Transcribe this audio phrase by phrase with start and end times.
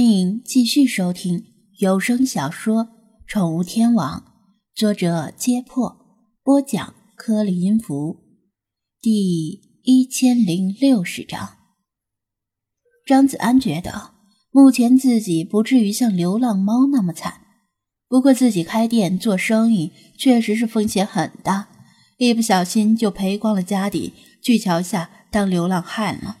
[0.00, 1.44] 欢迎继续收听
[1.76, 2.84] 有声小说
[3.26, 4.20] 《宠物天王》，
[4.74, 5.94] 作者：揭破，
[6.42, 8.16] 播讲：颗粒音符，
[9.02, 11.58] 第一千零六十章。
[13.04, 14.12] 张子安觉得
[14.50, 17.42] 目前自己不至于像流浪猫那么惨，
[18.08, 21.68] 不过自己开店做生意确实是风险很大，
[22.16, 26.38] 一不小心就赔光了家底，去桥下当流浪汉了，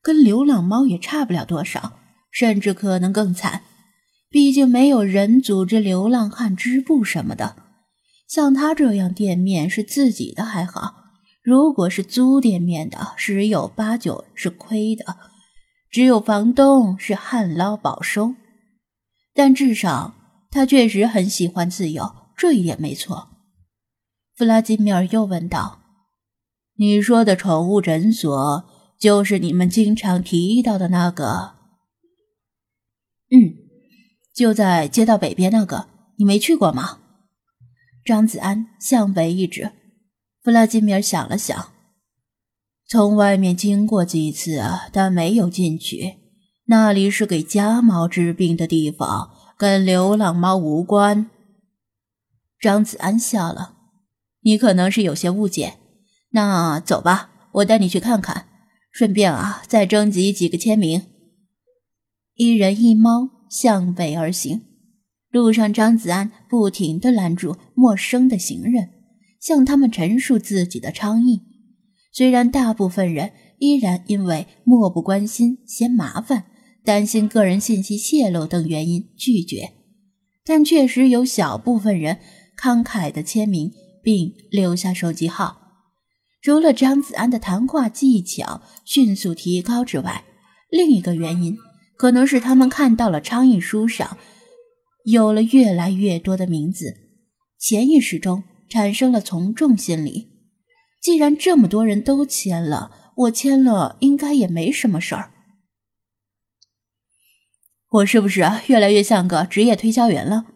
[0.00, 1.98] 跟流浪猫也差不了多少。
[2.36, 3.62] 甚至可能更惨，
[4.28, 7.56] 毕竟没有人组织流浪汉织布什么的。
[8.28, 10.96] 像他这样店面是自己的还好，
[11.42, 15.16] 如果是租店面的，十有八九是亏的。
[15.90, 18.34] 只有房东是旱涝保收，
[19.32, 20.12] 但至少
[20.50, 23.30] 他确实很喜欢自由，这一点没错。
[24.36, 25.78] 弗拉基米尔又问道
[26.76, 28.64] ：“你说的宠物诊所，
[29.00, 31.55] 就是你们经常提到的那个？”
[34.36, 36.98] 就在街道北边那个，你没去过吗？
[38.04, 39.72] 张子安向北一指。
[40.42, 41.72] 弗拉基米尔想了想，
[42.86, 44.60] 从外面经过几次，
[44.92, 46.16] 但没有进去。
[46.66, 51.30] 那里是给家猫治病的地方，跟流浪猫无关。
[52.60, 53.76] 张子安笑了，
[54.42, 55.78] 你可能是有些误解。
[56.32, 58.48] 那走吧，我带你去看看，
[58.92, 61.06] 顺便啊，再征集几个签名。
[62.34, 64.62] 一人一猫向北而行，
[65.30, 68.90] 路上张子安不停地拦住陌生的行人，
[69.40, 71.42] 向他们陈述自己的倡议。
[72.12, 76.44] 虽然大部分人依然因为漠不关心、嫌麻烦、
[76.84, 79.72] 担心个人信息泄露等原因拒绝，
[80.44, 82.18] 但确实有小部分人
[82.58, 83.70] 慷慨地签名
[84.02, 85.62] 并留下手机号。
[86.40, 90.24] 除了张子安的谈话技巧迅速提高之外，
[90.70, 91.58] 另一个原因。
[91.96, 94.18] 可能是他们看到了倡议书上
[95.04, 96.94] 有了越来越多的名字，
[97.58, 100.32] 潜意识中产生了从众心理。
[101.00, 105.32] 既然这么多人都签了，我签了应该也没什么事儿。
[107.88, 110.46] 我是不是越来越像个职业推销员了？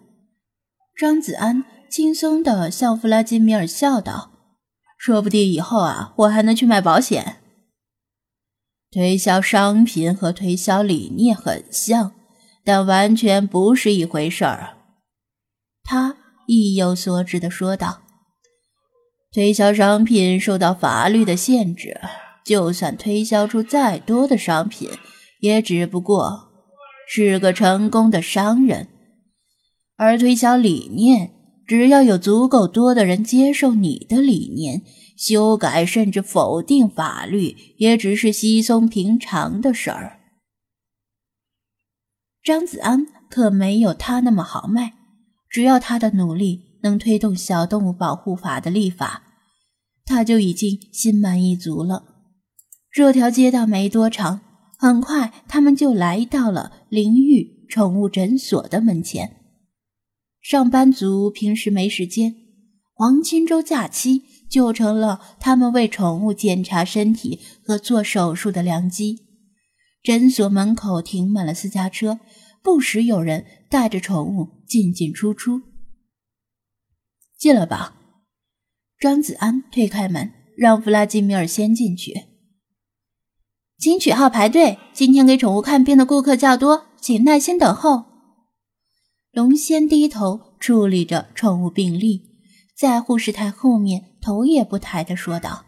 [0.97, 4.33] 张子安轻松地向弗拉基米尔笑道
[4.99, 7.37] ：“说不定以后啊，我还能去卖保险。”
[8.93, 12.13] 推销商品和推销理念很像，
[12.65, 14.79] 但完全不是一回事儿。
[15.85, 16.17] 他
[16.49, 18.03] 意有所指的说道
[19.33, 22.01] ：“推销商品受到法律的限制，
[22.45, 24.91] 就算推销出再多的商品，
[25.39, 26.49] 也只不过
[27.07, 28.87] 是个成功的商人；
[29.97, 31.33] 而推销理念，
[31.71, 34.83] 只要有足够多的人接受你的理念。”
[35.17, 40.19] 修改甚至否定法律，也只是稀松平常的事儿。
[42.43, 44.95] 张子安可没有他那么豪迈，
[45.51, 49.25] 只要他的努力能推动小动物保护法的立法，
[50.07, 52.05] 他就已经心满意足了。
[52.91, 54.41] 这条街道没多长，
[54.79, 59.40] 很快他们就来到了灵域宠物诊所的门前。
[60.41, 62.35] 上班族平时没时间，
[62.95, 64.25] 黄金周假期。
[64.51, 69.21] 就成了他们为宠物检查身体和做手术的良机。
[70.03, 72.19] 诊所门口停满了私家车，
[72.65, 75.63] 不时有人带着宠物进进出出。
[77.39, 77.95] 进来吧，
[78.99, 82.13] 张子安推开门，让弗拉基米尔先进去。
[83.79, 84.79] 请取号排队。
[84.93, 88.10] 今天给宠物看病的顾客较多，请耐心等候。
[89.33, 92.29] 龙仙低头处理着宠物病历。
[92.77, 95.67] 在护士台后面，头也不抬地说道：“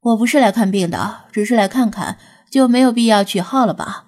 [0.00, 2.18] 我不是来看病的，只是来看看，
[2.50, 4.06] 就没有必要取号了吧？”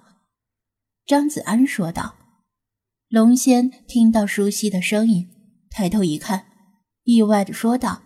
[1.04, 2.14] 张子安说道。
[3.10, 5.28] 龙仙听到熟悉的声音，
[5.70, 6.46] 抬头一看，
[7.02, 8.00] 意外地说道：“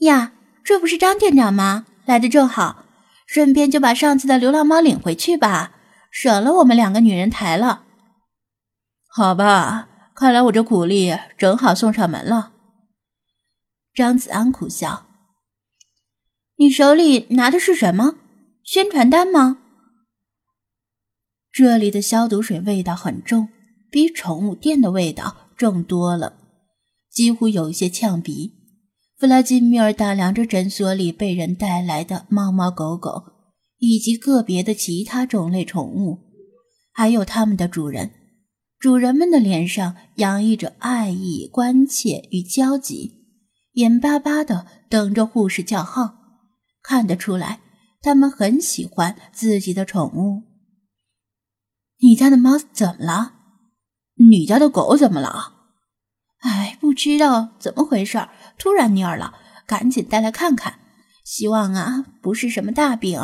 [0.00, 1.86] 呀，这不是张店长吗？
[2.04, 2.84] 来的正好，
[3.26, 5.72] 顺便就把上次的流浪猫领回去吧，
[6.10, 7.86] 省了我们两个女人抬了。”
[9.14, 12.52] 好吧，看来我这苦力正好送上门了。
[13.92, 15.06] 张子安苦笑
[16.56, 18.14] ：“你手里拿的是什么？
[18.64, 19.58] 宣传单吗？”
[21.52, 23.50] 这里的消毒水味道很重，
[23.90, 26.38] 比宠物店的味道重多了，
[27.10, 28.54] 几乎有一些呛鼻。
[29.18, 33.24] 弗拉基米尔打量着诊所里被人带来的猫猫狗狗，
[33.76, 36.18] 以及个别的其他种类宠物，
[36.94, 38.10] 还有它们的主人。
[38.82, 43.12] 主人们的脸上洋溢着爱意、关切与焦急。
[43.74, 46.16] 眼巴巴的等着护士叫号，
[46.82, 47.60] 看得出来，
[48.00, 50.42] 他们很喜欢自己的宠物。
[52.00, 53.34] 你家的猫怎么了？
[54.16, 55.52] 你家的狗怎么了？
[56.38, 58.26] 哎，不知道怎么回事，
[58.58, 60.80] 突然蔫了，赶紧带来看看。
[61.24, 63.20] 希望啊，不是什么大病。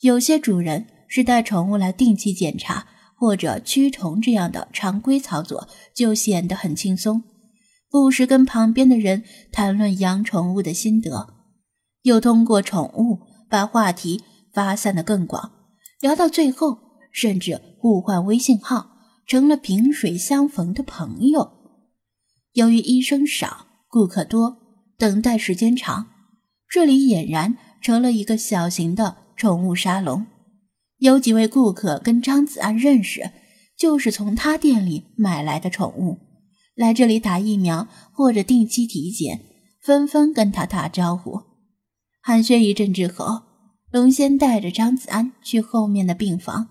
[0.00, 2.86] 有些主人是带宠物来定期检查
[3.18, 7.24] 或者驱虫这样的常规操作，就显得很轻松，
[7.90, 11.34] 不时跟旁边的人谈论养宠物的心得，
[12.02, 13.20] 又通过宠物
[13.50, 14.22] 把话题
[14.52, 15.50] 发散的更广，
[16.00, 16.78] 聊到最后
[17.12, 18.92] 甚至互换微信号，
[19.26, 21.50] 成了萍水相逢的朋友。
[22.52, 24.56] 由于医生少，顾客多，
[24.96, 26.06] 等待时间长，
[26.68, 29.28] 这里俨然成了一个小型的。
[29.38, 30.26] 宠物沙龙，
[30.98, 33.30] 有几位顾客跟张子安认识，
[33.76, 36.18] 就是从他店里买来的宠物，
[36.74, 39.40] 来这里打疫苗或者定期体检，
[39.80, 41.42] 纷纷跟他打招呼。
[42.20, 43.42] 寒暄一阵之后，
[43.92, 46.68] 龙仙带着张子安去后面的病房，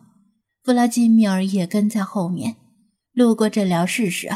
[0.63, 2.57] 弗拉基米尔也跟在后面。
[3.13, 4.29] 路过诊疗室时，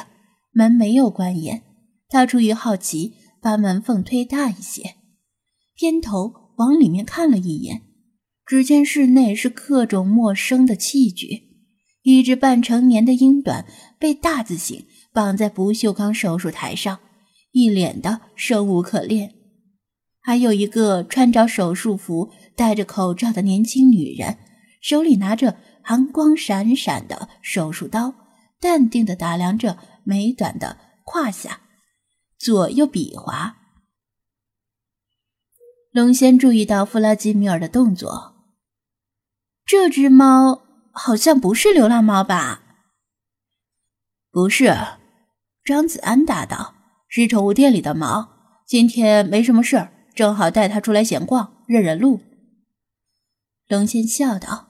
[0.51, 1.61] 门没有关严，
[2.07, 4.95] 他出于好奇，把门缝推大一些，
[5.75, 7.81] 偏头往里面看了一眼。
[8.51, 11.43] 只见室内是各种陌生的器具，
[12.01, 13.65] 一只半成年的英短
[13.97, 16.99] 被大字形绑在不锈钢手术台上，
[17.53, 19.29] 一脸的生无可恋；
[20.19, 24.37] 还有一个穿着手术服、戴着口罩的年轻女人，
[24.81, 28.13] 手里拿着寒光闪闪的手术刀，
[28.59, 31.61] 淡定地打量着美短的胯下，
[32.37, 33.55] 左右比划。
[35.93, 38.40] 龙仙注意到弗拉基米尔的动作。
[39.71, 42.61] 这只猫好像不是流浪猫吧？
[44.29, 44.75] 不是，
[45.63, 46.75] 张子安答道
[47.07, 48.33] ：“是宠物店里的猫。
[48.67, 52.19] 今天没什么事儿，正好带它出来闲逛，认认路。”
[53.69, 54.67] 龙仙笑道：“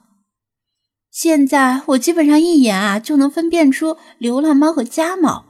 [1.09, 5.45] 现在我基本上一眼啊就能分辨出流浪猫和家猫，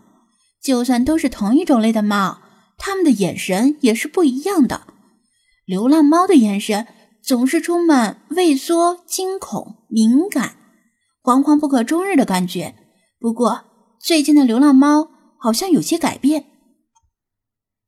[0.63, 2.41] 就算都是同一种类的猫，
[2.77, 4.87] 它们的眼神也是不一样的。
[5.65, 6.87] 流浪猫的眼神。”
[7.23, 10.55] 总是充满畏缩、惊恐、敏感、
[11.21, 12.75] 惶惶不可终日的感觉。
[13.19, 13.65] 不过，
[13.99, 16.45] 最近的流浪猫好像有些改变。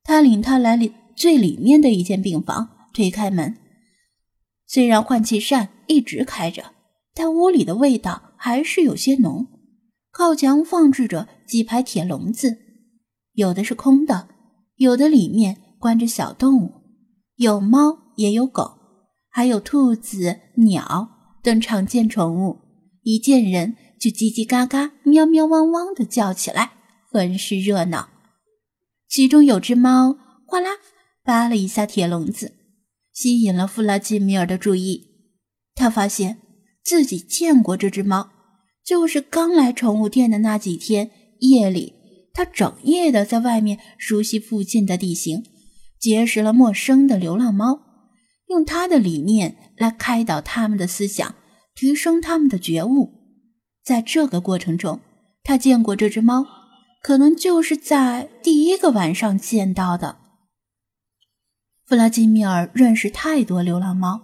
[0.03, 3.57] 他领他来里最里面的一间病房，推开门。
[4.67, 6.73] 虽然换气扇一直开着，
[7.15, 9.47] 但屋里的味道还是有些浓。
[10.11, 12.57] 靠墙放置着几排铁笼子，
[13.33, 14.27] 有的是空的，
[14.75, 16.71] 有的里面关着小动物，
[17.37, 18.82] 有猫也有狗。
[19.35, 21.09] 还有兔子、鸟
[21.41, 22.59] 等常见宠物，
[23.01, 26.73] 一见人就叽叽嘎嘎、喵喵汪汪的叫起来，
[27.11, 28.09] 很是热闹。
[29.09, 30.15] 其中有只猫
[30.45, 30.69] 哗啦
[31.23, 32.53] 扒了一下铁笼子，
[33.11, 35.07] 吸引了弗拉基米尔的注意。
[35.73, 36.37] 他发现
[36.83, 38.29] 自己见过这只猫，
[38.85, 41.09] 就是刚来宠物店的那几天
[41.39, 41.95] 夜里，
[42.35, 45.43] 他整夜的在外面熟悉附近的地形，
[45.99, 47.92] 结识了陌生的流浪猫。
[48.47, 51.35] 用他的理念来开导他们的思想，
[51.73, 53.11] 提升他们的觉悟。
[53.83, 55.01] 在这个过程中，
[55.43, 56.45] 他见过这只猫，
[57.01, 60.17] 可能就是在第一个晚上见到的。
[61.85, 64.21] 弗拉基米尔认识太多流浪猫，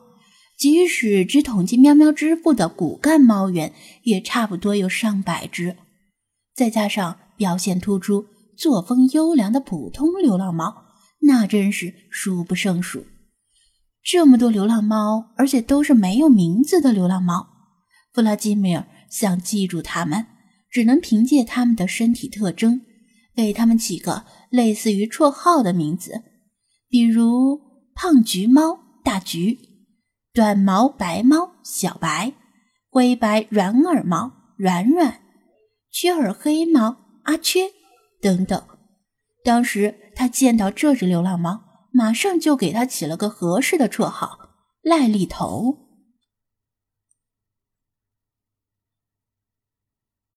[0.57, 3.73] 即使只统计喵喵支部的骨干猫员，
[4.03, 5.75] 也差不多有上百只。
[6.55, 8.25] 再加上表现突出、
[8.57, 10.85] 作风优良的普通流浪猫，
[11.21, 13.05] 那真是数不胜数。
[14.03, 17.47] 这么多流浪猫，而且都是没有名字的流浪猫。
[18.13, 20.25] 弗拉基米尔想记住它们，
[20.71, 22.81] 只能凭借它们的身体特征，
[23.35, 26.23] 给它们起个类似于绰号的名字，
[26.89, 27.59] 比如
[27.93, 29.57] 胖橘猫大橘、
[30.33, 32.33] 短毛白猫小白、
[32.89, 35.21] 灰白软耳猫软软、
[35.91, 37.71] 缺耳黑猫阿缺
[38.21, 38.61] 等等。
[39.43, 41.68] 当时他见到这只流浪猫。
[41.91, 44.49] 马上就给他起了个合适的绰号——
[44.81, 45.88] 赖痢头。